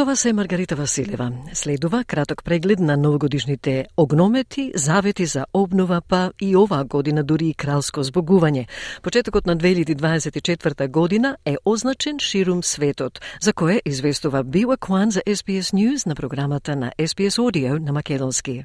Со 0.00 0.04
вас 0.04 0.24
е 0.24 0.32
Маргарита 0.32 0.76
Василева. 0.76 1.32
Следува 1.52 2.04
краток 2.04 2.44
преглед 2.44 2.78
на 2.78 2.96
новогодишните 2.96 3.86
огномети, 3.96 4.72
завети 4.74 5.26
за 5.26 5.46
обнова, 5.54 6.00
па 6.08 6.32
и 6.40 6.56
оваа 6.56 6.84
година 6.84 7.24
дури 7.24 7.48
и 7.48 7.54
кралско 7.54 8.00
збогување. 8.00 8.66
Почетокот 9.02 9.46
на 9.46 9.56
2024 9.56 10.88
година 10.88 11.36
е 11.44 11.56
означен 11.64 12.18
ширум 12.18 12.62
светот, 12.62 13.20
за 13.40 13.52
кое 13.52 13.82
известува 13.84 14.44
Бива 14.44 14.76
Кван 14.76 15.10
за 15.10 15.20
SBS 15.20 15.74
News 15.74 16.06
на 16.06 16.14
програмата 16.14 16.76
на 16.76 16.92
SBS 16.98 17.36
Audio 17.36 17.78
на 17.78 17.92
македонски. 17.92 18.64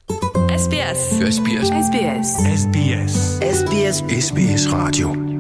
SBS. 0.50 1.02
SBS. 1.36 1.68
SBS. 1.88 2.28
SBS. 2.64 3.14
SBS. 3.60 3.96
SBS 4.24 4.62
Radio. 4.72 5.35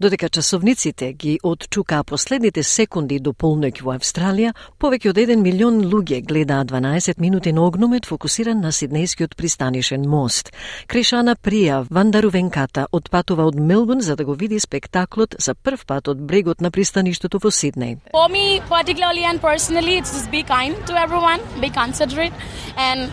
Додека 0.00 0.28
часовниците 0.28 1.12
ги 1.12 1.38
отчукаа 1.42 2.04
последните 2.04 2.62
секунди 2.62 3.18
до 3.20 3.34
полноќ 3.36 3.82
во 3.84 3.92
Австралија, 3.98 4.54
повеќе 4.80 5.10
од 5.12 5.20
1 5.20 5.42
милион 5.44 5.82
луѓе 5.92 6.22
гледаа 6.24 6.64
12 6.64 7.20
минути 7.20 7.52
на 7.52 7.66
огномет 7.66 8.08
фокусиран 8.08 8.62
на 8.64 8.72
Сиднејскиот 8.72 9.36
пристанишен 9.36 10.08
мост. 10.08 10.54
Кришана 10.86 11.36
Прија 11.36 11.84
Вандарувенката 11.90 12.86
отпатува 12.92 13.44
од 13.52 13.60
Мелбурн 13.60 14.00
за 14.00 14.16
да 14.16 14.24
го 14.24 14.34
види 14.34 14.60
спектаклот 14.60 15.36
за 15.38 15.54
прв 15.54 15.84
пат 15.84 16.08
од 16.08 16.16
брегот 16.16 16.64
на 16.64 16.70
пристаништето 16.70 17.36
во 17.38 17.52
Сиднеј. 17.52 17.98
For 18.16 18.28
me, 18.32 18.62
particularly 18.72 19.28
and 19.28 19.38
personally, 19.38 20.00
it's 20.00 20.16
just 20.16 20.30
be 20.30 20.42
kind 20.42 20.80
to 20.86 20.96
everyone, 20.96 21.40
be 21.60 21.68
considerate, 21.68 22.32
and 22.78 23.12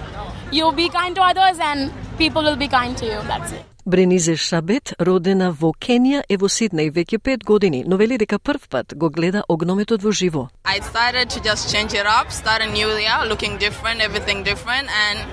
you 0.54 0.72
be 0.72 0.88
kind 0.88 1.16
to 1.16 1.22
others, 1.22 1.60
and 1.60 1.92
people 2.18 2.44
will 2.44 2.56
be 2.56 2.70
kind 2.70 2.96
to 2.96 3.06
you. 3.06 3.20
That's 3.28 3.52
it. 3.52 3.77
Бренизе 3.88 4.36
Шабет, 4.36 4.92
родена 5.00 5.54
во 5.56 5.70
Кенија, 5.72 6.26
е 6.28 6.36
во 6.36 6.50
Сиднеј 6.52 6.90
веќе 6.92 7.20
пет 7.24 7.44
години, 7.48 7.86
но 7.88 7.96
вели 7.96 8.18
дека 8.20 8.38
прв 8.38 8.68
пат 8.68 8.92
го 8.94 9.10
гледа 9.10 9.46
огнометот 9.48 10.04
во 10.04 10.12
живо. 10.12 10.50
I 10.66 10.82
started 10.82 11.30
to 11.30 11.40
just 11.40 11.72
change 11.72 11.94
it 11.94 12.06
up, 12.06 12.30
start 12.30 12.62
a 12.62 12.68
new 12.68 12.90
year, 13.00 13.24
looking 13.30 13.58
different, 13.58 14.02
everything 14.02 14.44
different, 14.44 14.90
and 14.92 15.24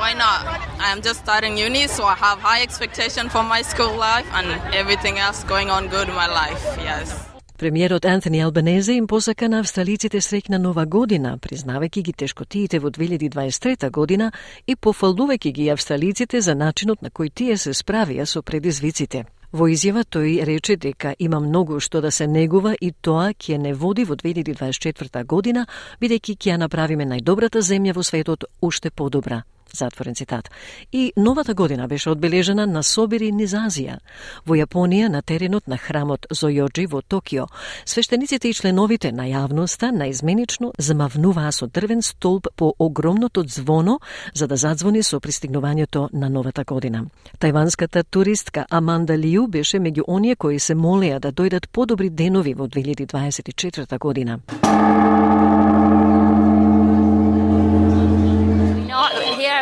why 0.00 0.14
not? 0.14 0.40
I'm 0.80 1.02
just 1.02 1.20
starting 1.20 1.58
uni, 1.58 1.86
so 1.86 2.04
I 2.04 2.14
have 2.14 2.38
high 2.40 2.62
expectation 2.62 3.28
for 3.28 3.42
my 3.42 3.60
school 3.60 3.94
life 3.94 4.26
and 4.32 4.48
everything 4.72 5.18
else 5.18 5.44
going 5.44 5.68
on 5.68 5.88
good 5.88 6.08
in 6.08 6.14
my 6.14 6.28
life. 6.28 6.64
Yes. 6.80 7.31
Премиерот 7.62 8.04
Антони 8.04 8.40
Албанезе 8.40 8.92
им 8.94 9.06
посака 9.06 9.48
на 9.48 9.60
австралиците 9.62 10.18
среќна 10.18 10.58
нова 10.58 10.82
година, 10.84 11.36
признавајќи 11.38 12.02
ги 12.08 12.12
тешкотиите 12.12 12.80
во 12.82 12.90
2023 12.90 13.90
година 13.90 14.32
и 14.66 14.74
пофалдувајќи 14.74 15.52
ги 15.52 15.68
австралиците 15.70 16.40
за 16.40 16.56
начинот 16.58 17.06
на 17.06 17.10
кој 17.10 17.30
тие 17.30 17.56
се 17.56 17.70
справија 17.70 18.26
со 18.26 18.42
предизвиците. 18.42 19.22
Во 19.52 19.68
изјава 19.70 20.02
тој 20.02 20.42
рече 20.42 20.76
дека 20.76 21.14
има 21.18 21.38
многу 21.38 21.78
што 21.78 22.00
да 22.00 22.10
се 22.10 22.26
негува 22.26 22.74
и 22.80 22.90
тоа 22.90 23.30
ќе 23.30 23.58
не 23.58 23.74
води 23.74 24.02
во 24.10 24.18
2024 24.18 25.24
година, 25.24 25.66
бидејќи 26.02 26.34
ќе 26.34 26.50
ја 26.50 26.58
направиме 26.66 27.06
најдобрата 27.06 27.62
земја 27.62 27.94
во 27.94 28.02
светот 28.02 28.44
уште 28.60 28.90
подобра. 28.90 29.44
Затворен 29.72 30.14
цитат. 30.14 30.50
И 30.92 31.12
новата 31.16 31.54
година 31.54 31.88
беше 31.88 32.10
одбележена 32.10 32.66
на 32.66 32.82
собири 32.82 33.32
низ 33.32 33.52
Азија. 33.52 33.98
Во 34.46 34.54
Јапонија, 34.54 35.08
на 35.08 35.22
теренот 35.22 35.68
на 35.68 35.78
храмот 35.78 36.26
Зојоджи 36.30 36.86
во 36.86 37.02
Токио, 37.02 37.46
свештениците 37.86 38.48
и 38.48 38.54
членовите 38.54 39.12
на 39.12 39.24
јавноста 39.28 39.90
наизменично 39.90 40.72
замавнуваа 40.78 41.52
со 41.52 41.66
дрвен 41.66 42.02
столб 42.02 42.48
по 42.56 42.74
огромното 42.78 43.44
звоно 43.48 44.00
за 44.34 44.46
да 44.46 44.56
задзвони 44.56 45.02
со 45.02 45.20
пристигнувањето 45.20 46.08
на 46.12 46.28
новата 46.28 46.64
година. 46.64 47.06
Тајванската 47.38 48.04
туристка 48.10 48.66
Аманда 48.70 49.18
Лиу 49.18 49.46
беше 49.46 49.80
меѓу 49.80 50.04
оние 50.06 50.36
кои 50.36 50.58
се 50.58 50.74
молеа 50.74 51.20
да 51.20 51.32
дојдат 51.32 51.68
подобри 51.68 52.10
денови 52.10 52.54
во 52.54 52.68
2024 52.68 53.98
година. 53.98 54.38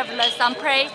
I've 0.00 0.08
learned 0.08 0.32
some 0.36 0.54
pray 0.54 0.88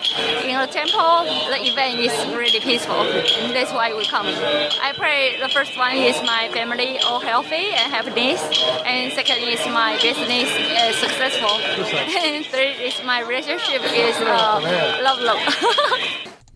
in 0.48 0.58
the 0.58 0.66
temple. 0.66 1.24
The 1.52 1.58
event 1.70 2.00
is 2.00 2.14
really 2.34 2.60
peaceful. 2.60 3.02
And 3.02 3.54
that's 3.54 3.72
why 3.72 3.94
we 3.94 4.04
come. 4.06 4.26
I 4.26 4.92
pray 4.96 5.38
the 5.40 5.48
first 5.48 5.78
one 5.78 5.94
is 5.96 6.16
my 6.22 6.50
family 6.52 6.98
all 7.06 7.20
healthy 7.20 7.70
and 7.78 7.92
happiness, 7.92 8.42
and 8.84 9.12
second 9.12 9.38
is 9.46 9.62
my 9.70 9.96
business 10.02 10.48
uh, 10.50 10.92
successful, 11.04 11.54
and 12.22 12.44
third 12.46 12.76
is 12.80 12.96
my 13.04 13.20
relationship 13.22 13.82
is 13.94 14.16
uh, 14.20 14.60
love 15.06 15.20
love. 15.20 15.42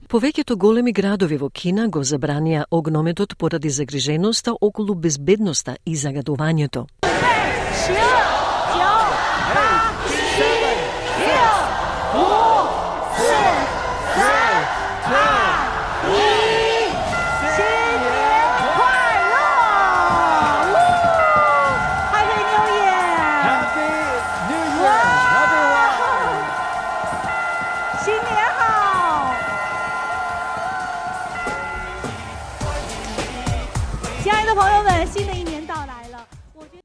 Повеќето 0.09 0.54
големи 0.54 0.93
градови 0.93 1.37
во 1.37 1.49
Кина 1.50 1.88
го 1.88 2.04
забранија 2.06 2.65
огнометот 2.71 3.37
поради 3.37 3.71
загриженоста 3.71 4.54
околу 4.60 4.94
безбедноста 4.94 5.77
и 5.87 5.97
загадувањето. 5.97 6.87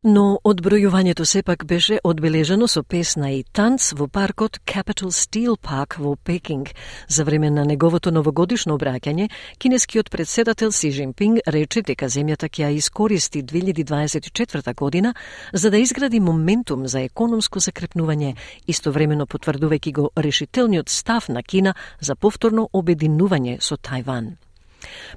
Но 0.09 0.39
одбројувањето 0.45 1.25
сепак 1.27 1.65
беше 1.67 1.97
одбележано 2.05 2.69
со 2.69 2.83
песна 2.83 3.31
и 3.35 3.41
танц 3.43 3.89
во 3.93 4.07
паркот 4.07 4.61
Capital 4.63 5.11
Steel 5.11 5.57
Park 5.59 5.99
во 5.99 6.15
Пекинг. 6.15 6.71
За 7.09 7.25
време 7.25 7.51
на 7.51 7.65
неговото 7.65 8.13
новогодишно 8.13 8.79
обраќање, 8.79 9.29
кинескиот 9.59 10.11
председател 10.11 10.71
Си 10.71 10.93
Жинпинг 10.93 11.43
рече 11.47 11.83
дека 11.83 12.07
земјата 12.07 12.47
ќе 12.47 12.69
ја 12.69 12.71
искористи 12.79 13.43
2024 13.43 14.75
година 14.75 15.15
за 15.53 15.71
да 15.71 15.79
изгради 15.79 16.21
моментум 16.21 16.87
за 16.87 17.01
економско 17.01 17.59
закрепнување, 17.59 18.37
истовремено 18.67 19.27
потврдувајќи 19.27 19.93
го 19.93 20.11
решителниот 20.17 20.89
став 20.89 21.29
на 21.29 21.43
Кина 21.43 21.75
за 22.01 22.15
повторно 22.15 22.69
обединување 22.73 23.59
со 23.61 23.75
Тајван. 23.75 24.46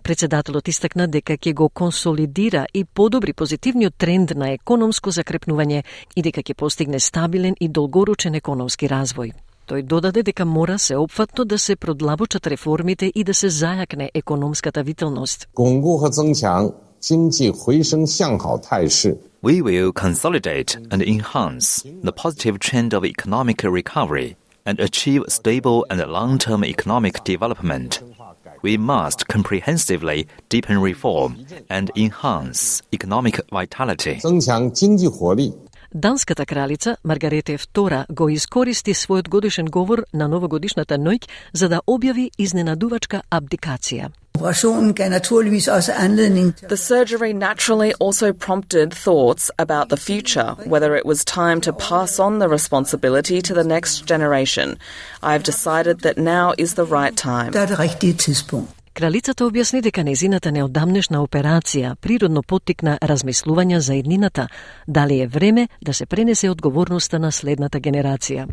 Председателот 0.03 0.67
истакна 0.67 1.07
дека 1.07 1.33
ќе 1.37 1.53
го 1.53 1.69
консолидира 1.69 2.65
и 2.73 2.83
подобри 2.83 3.33
позитивниот 3.33 3.93
тренд 3.97 4.35
на 4.35 4.51
економско 4.53 5.11
закрепнување 5.11 5.83
и 6.15 6.21
дека 6.21 6.41
ќе 6.41 6.53
постигне 6.53 6.99
стабилен 6.99 7.55
и 7.59 7.67
долгоручен 7.67 8.35
економски 8.35 8.87
развој. 8.87 9.33
Тој 9.69 9.83
додаде 9.83 10.23
дека 10.23 10.45
мора 10.45 10.79
се 10.79 10.95
опфатно 10.97 11.45
да 11.45 11.59
се 11.59 11.75
продлабочат 11.75 12.47
реформите 12.47 13.11
и 13.15 13.23
да 13.23 13.33
се 13.33 13.49
зајакне 13.49 14.09
економската 14.13 14.83
вителност. 14.83 15.47
We 19.41 19.61
will 19.61 19.93
consolidate 19.93 20.75
and 20.91 21.01
enhance 21.01 21.67
the 22.03 22.11
positive 22.11 22.59
trend 22.59 22.93
of 22.93 23.05
economic 23.05 23.57
recovery 23.63 24.35
and 24.69 24.79
achieve 24.79 25.23
stable 25.29 25.83
and 25.89 25.99
long 26.05 26.37
term 26.37 26.63
economic 26.63 27.23
development. 27.23 28.03
We 28.61 28.77
must 28.77 29.27
comprehensively 29.27 30.27
deepen 30.49 30.77
reform 30.79 31.31
and 31.69 31.89
enhance 31.95 32.83
economic 32.93 33.39
vitality. 33.49 34.19
Данската 35.95 36.45
кралица 36.45 36.97
Маргарете 37.03 37.57
II 37.57 38.05
го 38.13 38.29
искористи 38.29 38.93
својот 38.93 39.29
годишен 39.29 39.65
говор 39.65 40.03
на 40.13 40.27
новогодишната 40.27 40.97
ноќ 40.97 41.25
за 41.53 41.69
да 41.69 41.81
објави 41.87 42.29
изненадувачка 42.37 43.21
абдикација. 43.31 44.09
The 46.69 46.77
surgery 46.77 47.33
naturally 47.33 47.93
also 47.99 48.31
prompted 48.31 48.93
thoughts 48.93 49.51
about 49.57 49.89
the 49.89 49.97
future, 49.97 50.55
whether 50.65 50.95
it 50.95 51.05
was 51.05 51.25
time 51.25 51.59
to 51.61 51.73
pass 51.73 52.19
on 52.19 52.39
the 52.39 52.47
responsibility 52.47 53.41
to 53.41 53.53
the 53.53 53.63
next 53.63 54.05
generation. 54.05 54.77
I 55.23 55.33
have 55.33 55.43
decided 55.43 56.01
that 56.01 56.17
now 56.17 56.53
is 56.57 56.75
the 56.75 56.85
right 56.85 57.15
time. 57.17 57.51
Кралицата 58.99 59.45
објасни 59.47 59.79
дека 59.79 60.03
незината 60.03 60.51
неодамнешна 60.51 61.21
операција 61.23 61.93
природно 62.03 62.41
поттикна 62.43 62.97
размислувања 62.99 63.77
за 63.79 63.95
еднината, 63.95 64.47
дали 64.87 65.21
е 65.21 65.27
време 65.27 65.69
да 65.81 65.93
се 65.93 66.05
пренесе 66.05 66.49
одговорноста 66.49 67.19
на 67.19 67.31
следната 67.31 67.79
генерација. 67.79 68.47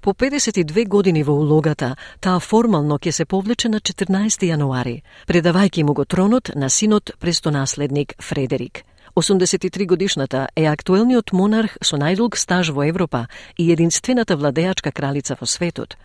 По 0.00 0.14
52 0.14 0.86
години 0.88 1.24
во 1.24 1.34
улогата, 1.34 1.96
таа 2.20 2.38
формално 2.38 2.98
ќе 2.98 3.10
се 3.10 3.24
повлече 3.24 3.68
на 3.68 3.80
14 3.80 4.46
јануари, 4.46 5.02
предавајќи 5.26 5.82
му 5.82 5.94
го 5.94 6.04
тронот 6.04 6.54
на 6.54 6.70
синот 6.70 7.10
престонаследник 7.18 8.14
Фредерик. 8.22 8.84
83 9.16 9.86
годишната 9.86 10.48
е 10.56 10.66
актуелниот 10.66 11.32
монарх 11.32 11.76
со 11.82 11.98
најдолг 11.98 12.36
стаж 12.36 12.70
во 12.70 12.86
Европа 12.86 13.26
и 13.58 13.72
единствената 13.72 14.36
владеачка 14.36 14.92
кралица 14.92 15.36
во 15.40 15.46
светот. 15.46 15.96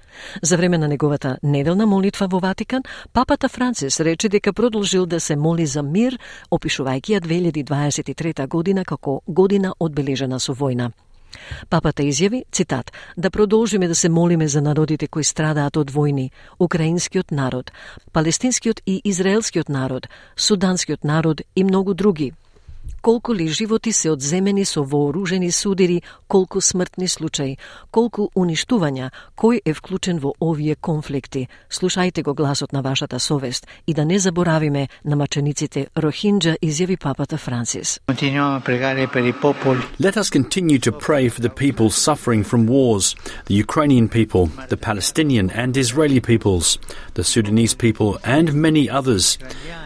За 0.41 0.57
време 0.57 0.77
на 0.77 0.87
неговата 0.87 1.37
неделна 1.43 1.85
молитва 1.85 2.27
во 2.27 2.39
Ватикан, 2.39 2.83
папата 3.13 3.49
Францис 3.49 3.99
рече 3.99 4.29
дека 4.29 4.53
продолжил 4.53 5.05
да 5.05 5.19
се 5.19 5.35
моли 5.35 5.65
за 5.65 5.83
мир, 5.83 6.19
опишувајќи 6.51 7.19
ја 7.19 7.21
2023 7.21 8.47
година 8.47 8.85
како 8.85 9.21
година 9.27 9.73
одбележена 9.79 10.39
со 10.39 10.53
војна. 10.53 10.91
Папата 11.69 12.03
изјави, 12.03 12.43
цитат, 12.51 12.91
да 13.17 13.29
продолжиме 13.29 13.87
да 13.87 13.95
се 13.95 14.09
молиме 14.09 14.47
за 14.47 14.61
народите 14.61 15.07
кои 15.07 15.23
страдаат 15.23 15.77
од 15.77 15.91
војни, 15.91 16.31
украинскиот 16.59 17.31
народ, 17.31 17.71
палестинскиот 18.13 18.81
и 18.85 19.01
израелскиот 19.03 19.69
народ, 19.69 20.07
суданскиот 20.35 21.03
народ 21.03 21.41
и 21.55 21.63
многу 21.63 21.93
други, 21.93 22.33
колку 23.05 23.35
ли 23.35 23.47
животи 23.47 23.93
се 23.93 24.09
одземени 24.09 24.65
со 24.65 24.83
вооружени 24.83 25.51
судири, 25.51 26.01
колку 26.27 26.61
смртни 26.61 27.07
случаи, 27.07 27.57
колку 27.91 28.31
уништувања, 28.33 29.11
кој 29.37 29.61
е 29.61 29.73
вклучен 29.77 30.17
во 30.17 30.33
овие 30.41 30.73
конфликти. 30.75 31.45
Слушајте 31.69 32.23
го 32.23 32.33
гласот 32.33 32.73
на 32.73 32.81
вашата 32.81 33.19
совест 33.19 33.67
и 33.87 33.93
да 33.93 34.05
не 34.05 34.17
заборавиме 34.19 34.87
на 35.05 35.15
мачениците 35.15 35.87
Рохинджа, 35.95 36.55
изјави 36.63 36.97
папата 36.97 37.37
Франсис. 37.37 37.99
Let 39.99 40.17
us 40.17 40.29
continue 40.31 40.79
to 40.79 40.91
pray 40.91 41.29
for 41.29 41.41
the 41.41 41.53
people 41.53 41.89
suffering 41.91 42.43
from 42.43 42.65
wars, 42.65 43.15
the 43.45 43.53
Ukrainian 43.53 44.09
people, 44.09 44.49
the 44.69 44.77
Palestinian 44.77 45.51
and 45.51 45.77
Israeli 45.77 46.21
peoples, 46.21 46.79
the 47.15 47.23
Sudanese 47.23 47.73
people 47.73 48.19
and 48.23 48.53
many 48.53 48.89
others. 48.89 49.37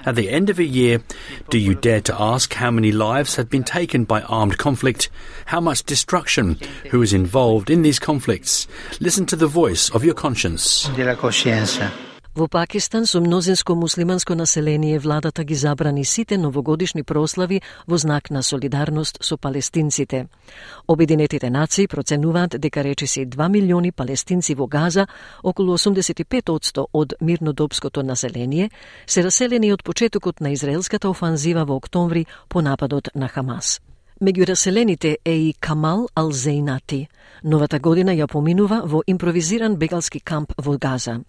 At 0.05 0.15
the 0.15 0.29
end 0.29 0.49
of 0.49 0.59
a 0.59 0.63
year, 0.63 1.01
do 1.49 1.57
you 1.57 1.75
dare 1.75 2.01
to 2.01 2.21
ask 2.21 2.53
how 2.53 2.71
many 2.71 2.91
lives 2.91 3.35
have 3.37 3.49
been 3.49 3.63
taken 3.63 4.03
by 4.03 4.21
armed 4.23 4.57
conflict? 4.57 5.09
How 5.45 5.61
much 5.61 5.83
destruction? 5.83 6.59
Who 6.91 7.01
is 7.01 7.13
involved 7.13 7.69
in 7.69 7.81
these 7.81 7.99
conflicts? 7.99 8.67
Listen 8.99 9.25
to 9.27 9.35
the 9.35 9.47
voice 9.47 9.89
of 9.91 10.03
your 10.03 10.15
conscience. 10.15 10.89
Во 12.35 12.47
Пакистан 12.47 13.05
со 13.05 13.21
мнозинско 13.21 13.73
муслиманско 13.75 14.35
население 14.35 14.99
владата 14.99 15.43
ги 15.43 15.55
забрани 15.55 16.05
сите 16.05 16.37
новогодишни 16.37 17.03
прослави 17.03 17.61
во 17.87 17.97
знак 17.97 18.29
на 18.29 18.43
солидарност 18.43 19.17
со 19.21 19.37
палестинците. 19.37 20.27
Обединетите 20.87 21.49
нации 21.49 21.87
проценуваат 21.87 22.59
дека 22.61 22.83
речиси 22.83 23.25
2 23.25 23.49
милиони 23.49 23.91
палестинци 23.91 24.53
во 24.53 24.67
Газа, 24.67 25.07
околу 25.43 25.77
85% 25.77 26.85
од 26.93 27.13
мирнодопското 27.21 28.03
население, 28.03 28.69
се 29.07 29.23
раселени 29.23 29.73
од 29.73 29.83
почетокот 29.83 30.39
на 30.39 30.53
израелската 30.53 31.09
офанзива 31.09 31.65
во 31.65 31.75
октомври 31.75 32.27
по 32.47 32.61
нападот 32.61 33.09
на 33.15 33.27
Хамас. 33.27 33.81
Меѓу 34.19 34.47
раселените 34.49 35.17
е 35.25 35.33
и 35.33 35.53
Камал 35.53 36.09
Алзейнати. 36.15 37.07
Новата 37.43 37.79
година 37.79 38.11
ја 38.11 38.25
поминува 38.27 38.81
во 38.83 38.99
импровизиран 39.07 39.77
бегалски 39.79 40.19
камп 40.19 40.51
во 40.59 40.75
Газа. 40.75 41.21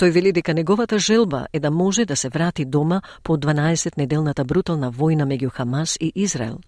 Тој 0.00 0.10
вели 0.10 0.32
дека 0.32 0.54
неговата 0.56 0.98
желба 0.98 1.46
е 1.52 1.60
да 1.60 1.70
може 1.70 2.06
да 2.06 2.16
се 2.16 2.28
врати 2.28 2.64
дома 2.64 3.02
по 3.22 3.36
12 3.36 3.98
неделната 3.98 4.44
брутална 4.44 4.90
војна 4.90 5.28
меѓу 5.28 5.50
Хамас 5.52 5.98
и 6.00 6.12
Израел. 6.14 6.60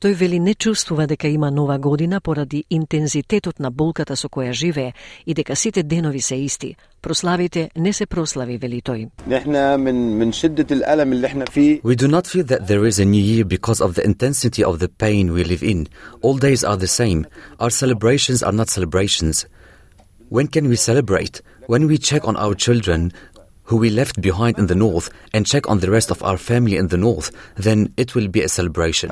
Тој 0.00 0.14
вели 0.14 0.38
не 0.38 0.54
чувствува 0.54 1.06
дека 1.06 1.28
има 1.28 1.50
нова 1.50 1.78
година 1.78 2.20
поради 2.20 2.64
интензитетот 2.70 3.58
на 3.58 3.70
болката 3.70 4.16
со 4.16 4.28
која 4.28 4.52
живее 4.52 4.92
и 5.26 5.34
дека 5.34 5.56
сите 5.56 5.82
денови 5.82 6.20
се 6.20 6.36
исти. 6.36 6.76
Прославите 7.02 7.70
не 7.76 7.92
се 7.92 8.06
прослави, 8.06 8.58
вели 8.58 8.80
тој. 8.82 9.08
We 11.82 11.96
do 11.96 12.08
not 12.08 12.26
feel 12.26 12.44
that 12.44 12.66
there 12.66 12.84
is 12.86 12.98
a 12.98 13.04
new 13.04 13.22
year 13.22 13.44
because 13.44 13.80
of 13.80 13.94
the 13.94 14.04
intensity 14.04 14.62
of 14.64 14.78
the 14.78 14.88
pain 14.88 15.32
we 15.32 15.44
live 15.44 15.62
in. 15.62 15.88
All 16.22 16.36
days 16.38 16.64
are 16.64 16.76
the 16.76 16.86
same. 16.86 17.26
Our 17.58 17.70
celebrations 17.70 18.42
are 18.42 18.52
not 18.52 18.68
celebrations. 18.68 19.46
When 20.28 20.46
can 20.46 20.68
we 20.68 20.76
celebrate? 20.76 21.42
When 21.66 21.86
we 21.86 21.98
check 21.98 22.26
on 22.28 22.36
our 22.36 22.54
children, 22.54 23.12
who 23.65 23.77
we 23.77 23.89
left 23.89 24.21
behind 24.21 24.57
in 24.57 24.67
the 24.67 24.75
north 24.75 25.09
and 25.33 25.45
check 25.45 25.69
on 25.69 25.79
the 25.79 25.89
rest 25.89 26.11
of 26.11 26.21
our 26.23 26.37
family 26.37 26.77
in 26.77 26.87
the 26.87 26.97
north, 26.97 27.31
then 27.55 27.93
it 27.97 28.15
will 28.15 28.27
be 28.27 28.41
a 28.41 28.49
celebration. 28.49 29.09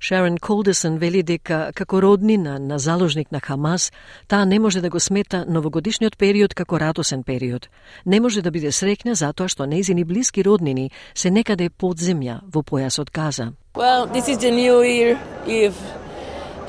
Sharon 0.00 0.38
Colderson 0.38 0.98
вели 0.98 1.22
дека 1.22 1.72
како 1.74 2.02
роднина 2.02 2.58
на 2.58 2.78
заложник 2.78 3.32
на 3.32 3.40
Хамас, 3.40 3.92
таа 4.28 4.46
не 4.46 4.58
може 4.58 4.80
да 4.80 4.90
го 4.90 5.00
смета 5.00 5.44
новогодишниот 5.48 6.18
период 6.18 6.54
како 6.54 6.80
радосен 6.80 7.22
период. 7.22 7.68
Не 8.06 8.20
може 8.20 8.42
да 8.42 8.50
биде 8.50 8.72
срекна 8.72 9.14
затоа 9.14 9.48
што 9.48 9.66
нејзини 9.66 10.04
блиски 10.04 10.44
роднини 10.44 10.90
се 11.14 11.30
некаде 11.30 11.70
под 11.70 11.98
земја 11.98 12.40
во 12.52 12.62
појасот 12.62 13.12
Газа. 13.12 13.52
Well, 13.74 14.06
this 14.06 14.28
is 14.28 14.38
the 14.38 14.50
new 14.50 14.82
year 14.82 15.18
Eve. 15.46 16.05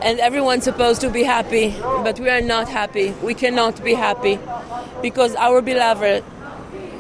And 0.02 0.20
everyone's 0.20 0.64
supposed 0.64 1.02
to 1.02 1.10
be 1.10 1.24
happy, 1.24 1.76
but 1.80 2.20
we 2.20 2.30
are 2.30 2.42
not 2.42 2.70
happy. 2.70 3.12
We 3.24 3.34
cannot 3.34 3.84
be 3.84 3.94
happy 3.94 4.40
because 5.02 5.36
our 5.36 5.62
beloved 5.62 6.24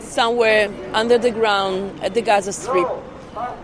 somewhere 0.01 0.69
under 0.93 1.17
the 1.17 1.31
ground 1.31 1.99
at 2.01 2.13
the 2.13 2.21
Gaza 2.21 2.53
Strip. 2.53 2.87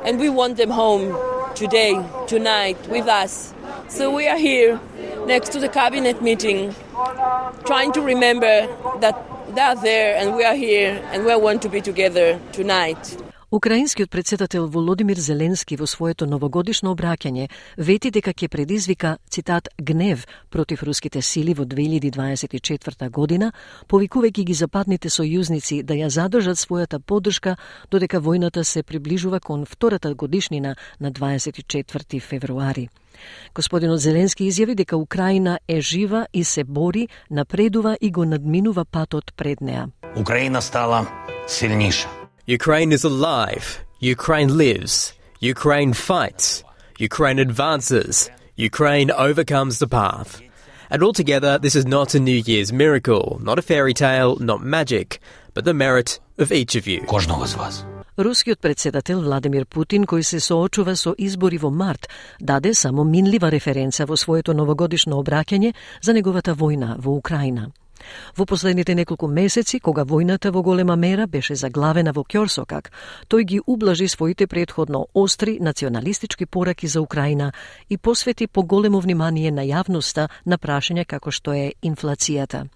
And 0.05 0.19
we 0.19 0.29
want 0.29 0.57
them 0.57 0.69
home 0.69 1.17
today, 1.55 1.93
tonight, 2.27 2.77
with 2.87 3.07
us. 3.07 3.53
So 3.87 4.13
we 4.13 4.27
are 4.27 4.37
here 4.37 4.79
next 5.25 5.49
to 5.53 5.59
the 5.59 5.69
cabinet 5.69 6.21
meeting, 6.21 6.75
trying 7.65 7.91
to 7.93 8.01
remember 8.01 8.67
that 8.99 9.15
they 9.55 9.61
are 9.61 9.75
there 9.75 10.15
and 10.17 10.35
we 10.35 10.43
are 10.43 10.55
here 10.55 11.01
and 11.11 11.25
we 11.25 11.35
want 11.35 11.61
to 11.63 11.69
be 11.69 11.81
together 11.81 12.39
tonight. 12.51 13.22
Украинскиот 13.53 14.09
председател 14.09 14.67
Володимир 14.67 15.17
Зеленски 15.17 15.75
во 15.77 15.85
своето 15.85 16.25
новогодишно 16.25 16.89
обраќање 16.95 17.51
вети 17.77 18.09
дека 18.09 18.31
ќе 18.33 18.47
предизвика, 18.49 19.17
цитат, 19.29 19.69
гнев 19.77 20.23
против 20.49 20.81
руските 20.81 21.21
сили 21.21 21.53
во 21.53 21.61
2024 21.61 23.09
година, 23.13 23.51
повикувајќи 23.87 24.43
ги 24.43 24.55
западните 24.57 25.11
сојузници 25.13 25.83
да 25.83 25.93
ја 25.93 26.09
задржат 26.09 26.57
својата 26.57 26.97
поддршка 26.97 27.55
додека 27.91 28.17
војната 28.17 28.63
се 28.63 28.81
приближува 28.81 29.39
кон 29.39 29.67
втората 29.69 30.15
годишнина 30.15 30.73
на 30.99 31.11
24 31.11 32.21
февруари. 32.21 32.89
Господинот 33.53 34.01
Зеленски 34.01 34.49
изјави 34.49 34.73
дека 34.73 34.97
Украина 34.97 35.59
е 35.67 35.79
жива 35.81 36.25
и 36.33 36.43
се 36.43 36.63
бори, 36.63 37.07
напредува 37.29 37.97
и 38.01 38.09
го 38.11 38.25
надминува 38.25 38.85
патот 38.85 39.31
пред 39.37 39.61
неа. 39.61 39.87
Украина 40.17 40.61
стала 40.61 41.05
силниша. 41.47 42.22
Ukraine 42.46 42.92
is 42.92 43.04
alive. 43.04 43.84
Ukraine 44.00 44.56
lives. 44.56 45.12
Ukraine 45.40 45.92
fights. 45.92 46.64
Ukraine 46.98 47.38
advances. 47.38 48.30
Ukraine 48.56 49.10
overcomes 49.10 49.78
the 49.78 49.86
path. 49.86 50.40
And 50.90 51.02
altogether, 51.02 51.58
this 51.58 51.76
is 51.76 51.86
not 51.86 52.14
a 52.14 52.20
New 52.20 52.40
Year's 52.50 52.72
miracle, 52.72 53.38
not 53.42 53.58
a 53.58 53.62
fairy 53.62 53.94
tale, 53.94 54.36
not 54.36 54.62
magic, 54.62 55.20
but 55.54 55.64
the 55.64 55.74
merit 55.74 56.18
of 56.38 56.50
each 56.50 56.74
of 56.74 56.86
you. 56.86 57.04
Кожного 57.06 57.46
з 57.46 57.54
вас. 57.54 57.84
Рускиот 58.18 58.58
председател 58.58 59.20
Владимир 59.20 59.64
Путин, 59.64 60.04
кој 60.04 60.22
се 60.22 60.40
соочува 60.40 60.96
со 60.96 61.14
избори 61.18 61.58
во 61.58 61.70
март, 61.70 62.08
даде 62.40 62.74
само 62.74 63.04
минлива 63.04 63.50
референца 63.50 64.06
во 64.06 64.16
своето 64.16 64.54
новогодишно 64.54 65.22
обраќање 65.22 65.74
за 66.02 66.12
неговата 66.12 66.54
војна 66.54 66.96
во 66.98 67.14
Украина. 67.14 67.70
Во 68.37 68.45
последните 68.45 68.95
неколку 68.95 69.27
месеци, 69.27 69.79
кога 69.79 70.03
војната 70.05 70.51
во 70.51 70.61
голема 70.61 70.95
мера 70.95 71.27
беше 71.27 71.55
заглавена 71.55 72.11
во 72.13 72.23
Кјорсокак, 72.23 72.91
тој 73.29 73.43
ги 73.43 73.61
ублажи 73.65 74.07
своите 74.07 74.47
предходно 74.47 75.07
остри 75.13 75.59
националистички 75.59 76.45
пораки 76.45 76.87
за 76.87 77.01
Украина 77.01 77.53
и 77.89 77.97
посвети 77.97 78.47
поголемо 78.47 78.99
внимание 78.99 79.51
на 79.51 79.63
јавноста 79.63 80.27
на 80.45 80.57
прашања 80.57 81.05
како 81.05 81.31
што 81.31 81.53
е 81.53 81.73
инфлацијата. 81.81 82.67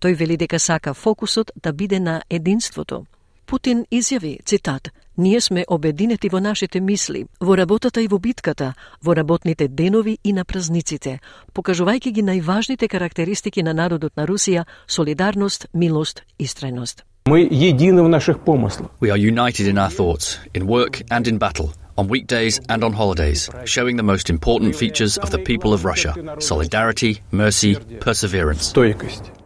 Тој 0.00 0.16
вели 0.16 0.36
дека 0.36 0.58
сака 0.58 0.94
фокусот 0.94 1.50
да 1.62 1.72
биде 1.72 2.00
на 2.00 2.22
единството. 2.30 3.04
Путин 3.52 3.84
изјави, 3.90 4.38
цитат, 4.44 4.88
Ние 5.18 5.40
сме 5.40 5.64
обединети 5.68 6.28
во 6.32 6.40
нашите 6.40 6.80
мисли, 6.80 7.26
во 7.40 7.56
работата 7.56 8.00
и 8.00 8.08
во 8.08 8.18
битката, 8.18 8.72
во 9.04 9.12
работните 9.12 9.68
денови 9.68 10.16
и 10.24 10.32
на 10.32 10.44
празниците, 10.44 11.18
покажувајќи 11.52 12.12
ги 12.16 12.22
најважните 12.22 12.88
карактеристики 12.88 13.62
на 13.62 13.74
народот 13.74 14.16
на 14.16 14.24
Русија, 14.26 14.64
солидарност, 14.88 15.66
милост 15.74 16.22
и 16.38 16.46
стреност. 16.46 17.04
Мы 17.28 17.46
едины 17.50 18.02
в 18.02 18.08
наших 18.08 18.38
помыслах. 18.38 18.88
We 19.00 19.10
are 19.12 19.20
united 19.20 19.66
in 19.68 19.76
our 19.76 19.90
thoughts, 19.90 20.38
in 20.54 20.66
work 20.66 21.02
and 21.10 21.28
in 21.28 21.38
battle, 21.38 21.72
on 21.98 22.08
weekdays 22.08 22.60
and 22.68 22.84
on 22.84 22.92
holidays, 22.92 23.50
showing 23.64 23.96
the 23.96 24.02
most 24.02 24.30
important 24.30 24.76
features 24.76 25.18
of 25.18 25.30
the 25.30 25.38
people 25.38 25.72
of 25.72 25.84
Russia 25.84 26.12
solidarity, 26.38 27.20
mercy, 27.32 27.76
perseverance. 28.00 28.72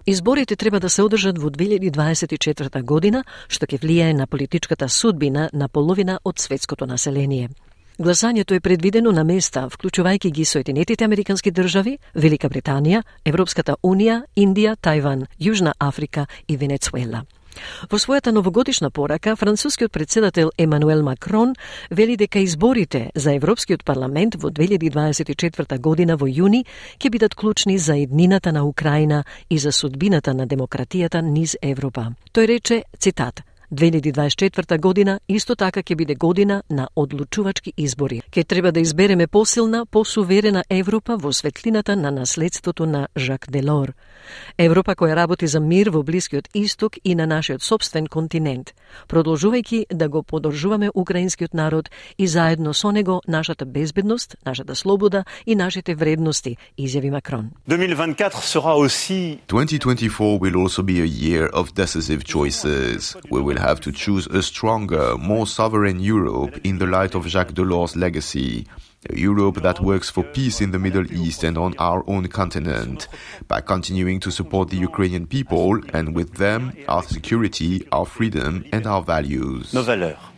Изборите 0.07 0.57
треба 0.57 0.81
да 0.81 0.91
се 0.91 1.03
одржат 1.03 1.39
во 1.39 1.51
2024 1.51 2.83
година, 2.83 3.25
што 3.49 3.67
ќе 3.67 3.79
влијае 3.83 4.13
на 4.13 4.27
политичката 4.27 4.89
судбина 4.89 5.51
на 5.53 5.69
половина 5.69 6.21
од 6.25 6.39
светското 6.39 6.87
население. 6.87 7.49
Гласањето 7.99 8.55
е 8.55 8.61
предвидено 8.61 9.11
на 9.13 9.25
места, 9.25 9.69
вклучувајќи 9.73 10.31
ги 10.31 10.45
Соединетите 10.45 11.05
Американски 11.05 11.51
држави, 11.51 11.99
Велика 12.15 12.49
Британија, 12.49 13.03
Европската 13.25 13.77
Унија, 13.83 14.23
Индија, 14.37 14.77
Тајван, 14.77 15.27
Јужна 15.41 15.73
Африка 15.79 16.27
и 16.49 16.57
Венецуела. 16.57 17.25
Во 17.91 17.99
својата 17.99 18.33
новогодишна 18.33 18.91
порака, 18.91 19.37
францускиот 19.37 19.93
председател 19.93 20.51
Емануел 20.59 21.03
Макрон 21.03 21.55
вели 21.91 22.17
дека 22.17 22.39
изборите 22.39 23.11
за 23.15 23.35
Европскиот 23.35 23.85
парламент 23.85 24.35
во 24.35 24.51
2024 24.51 25.79
година 25.79 26.17
во 26.17 26.27
јуни 26.27 26.65
ќе 26.99 27.11
бидат 27.11 27.35
клучни 27.35 27.79
за 27.79 27.97
еднината 27.97 28.53
на 28.53 28.65
Украина 28.65 29.25
и 29.51 29.59
за 29.59 29.73
судбината 29.73 30.35
на 30.35 30.47
демократијата 30.47 31.21
низ 31.21 31.57
Европа. 31.63 32.13
Тој 32.33 32.47
рече, 32.47 32.83
цитат, 32.99 33.43
2024 33.73 34.79
година 34.79 35.19
исто 35.29 35.57
така 35.57 35.83
ќе 35.83 35.97
биде 35.97 36.15
година 36.15 36.63
на 36.71 36.89
одлучувачки 36.97 37.73
избори. 37.77 38.23
Ке 38.31 38.45
треба 38.45 38.73
да 38.73 38.81
избереме 38.81 39.27
посилна, 39.27 39.87
посуверена 39.87 40.65
Европа 40.71 41.17
во 41.17 41.33
светлината 41.33 41.97
на 41.97 42.11
наследството 42.11 42.87
на 42.87 43.09
Жак 43.17 43.47
Делор. 43.51 43.93
Европа 44.59 44.95
која 44.95 45.17
работи 45.17 45.47
за 45.47 45.61
мир 45.61 45.91
во 45.91 46.03
Блискиот 46.03 46.49
Исток 46.55 46.97
и 47.05 47.15
на 47.15 47.27
нашиот 47.27 47.63
собствен 47.63 48.07
континент, 48.07 48.75
продолжувајќи 49.09 49.95
да 49.95 50.09
го 50.09 50.23
подржуваме 50.23 50.91
украинскиот 50.95 51.55
народ 51.55 51.91
и 52.19 52.27
заедно 52.27 52.75
со 52.75 52.91
него 52.93 53.23
нашата 53.29 53.65
безбедност, 53.67 54.37
нашата 54.47 54.77
слобода 54.77 55.25
и 55.47 55.55
нашите 55.55 55.95
вредности, 55.95 56.57
изјави 56.79 57.11
Макрон. 57.11 57.51
2024 57.69 58.43
sera 58.43 58.75
aussi 58.75 59.39
2024 59.49 60.39
will 60.41 60.57
also 60.57 60.83
be 60.83 61.01
a 61.01 61.07
year 61.07 61.51
of 61.53 61.75
decisive 61.75 62.25
choices. 62.25 63.17
We 63.31 63.41
will 63.41 63.59
have 63.59 63.81
to 63.81 63.93
choose 63.93 64.27
a 64.27 64.43
stronger, 64.43 65.17
more 65.19 65.47
sovereign 65.47 65.99
Europe 66.01 66.55
in 66.65 66.79
the 66.79 66.87
light 66.87 67.15
of 67.15 67.27
Jacques 67.27 67.55
Delors' 67.55 67.97
legacy. 67.97 68.67
A 69.09 69.17
Europe 69.17 69.63
that 69.63 69.81
works 69.81 70.11
for 70.11 70.25
peace 70.25 70.61
in 70.61 70.71
the 70.71 70.79
Middle 70.79 71.11
East 71.13 71.45
and 71.45 71.57
on 71.57 71.75
our 71.79 72.03
own 72.09 72.29
continent, 72.29 73.09
by 73.49 73.61
continuing 73.61 74.21
to 74.21 74.31
support 74.31 74.71
the 74.71 74.77
Ukrainian 74.77 75.27
people 75.27 75.81
and 75.93 76.15
with 76.15 76.35
them 76.35 76.73
our 76.89 77.03
security, 77.03 77.87
our 77.93 78.07
freedom, 78.07 78.65
and 78.73 78.87
our 78.87 79.03
values. 79.03 79.73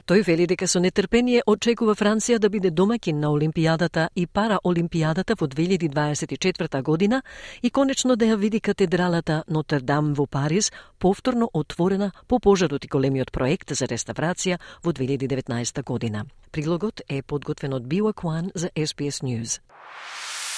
Тој 0.09 0.23
вели 0.25 0.47
дека 0.49 0.65
со 0.65 0.81
нетрпение 0.81 1.43
очекува 1.53 1.93
Франција 1.93 2.39
да 2.41 2.49
биде 2.49 2.71
домакин 2.73 3.19
на 3.21 3.29
Олимпијадата 3.29 4.07
и 4.17 4.25
Параолимпијадата 4.25 5.35
во 5.37 5.47
2024 5.47 6.83
година 6.83 7.21
и 7.61 7.69
конечно 7.71 8.17
да 8.17 8.25
ја 8.25 8.39
види 8.41 8.61
катедралата 8.61 9.43
Нотр-Дам 9.49 10.15
во 10.15 10.27
Париз 10.27 10.73
повторно 10.99 11.51
отворена 11.53 12.13
по 12.27 12.41
пожарот 12.41 12.85
и 12.85 12.89
големиот 12.89 13.33
проект 13.33 13.75
за 13.75 13.85
реставрација 13.85 14.57
во 14.83 14.93
2019 14.93 15.85
година. 15.85 16.25
Прилогот 16.53 17.03
е 17.09 17.21
подготвен 17.23 17.75
од 17.75 17.85
Био 17.85 18.13
Куан 18.15 18.51
за 18.55 18.71
SBS 18.77 19.21
News. 19.21 19.61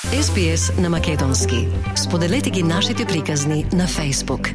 SBS 0.06 0.78
на 0.80 0.90
Македонски. 0.90 1.66
Споделете 1.96 2.50
ги 2.50 2.62
нашите 2.62 3.04
приказни 3.04 3.64
на 3.72 3.86
Facebook. 3.86 4.54